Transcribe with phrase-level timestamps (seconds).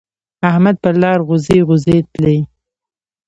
[0.49, 2.37] احمد پر لار غوزی غوزی تلی.